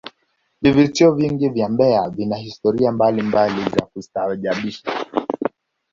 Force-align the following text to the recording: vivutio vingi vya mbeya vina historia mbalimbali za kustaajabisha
vivutio 0.61 1.11
vingi 1.11 1.49
vya 1.49 1.69
mbeya 1.69 2.09
vina 2.09 2.35
historia 2.37 2.91
mbalimbali 2.91 3.69
za 3.69 3.85
kustaajabisha 3.85 5.05